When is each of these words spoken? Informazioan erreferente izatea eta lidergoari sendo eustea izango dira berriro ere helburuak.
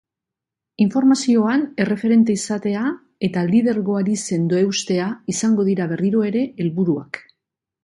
Informazioan 0.85 1.65
erreferente 1.85 2.37
izatea 2.41 2.87
eta 3.29 3.45
lidergoari 3.51 4.17
sendo 4.25 4.59
eustea 4.65 5.07
izango 5.35 5.69
dira 5.71 5.89
berriro 5.95 6.27
ere 6.33 6.45
helburuak. 6.67 7.25